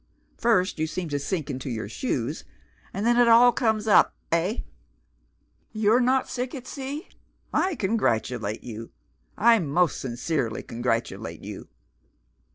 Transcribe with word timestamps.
First 0.35 0.79
you 0.79 0.87
seem 0.87 1.09
to 1.09 1.19
sink 1.19 1.51
into 1.51 1.69
your 1.69 1.87
shoes, 1.87 2.43
and 2.91 3.05
then 3.05 3.17
it 3.19 3.27
all 3.27 3.51
comes 3.51 3.85
up 3.87 4.15
eh? 4.31 4.61
You're 5.73 5.99
not 5.99 6.27
sick 6.27 6.55
at 6.55 6.65
sea? 6.65 7.07
I 7.53 7.75
congratulate 7.75 8.63
you! 8.63 8.89
I 9.37 9.59
most 9.59 10.01
sincerely 10.01 10.63
congratulate 10.63 11.43
you! 11.43 11.67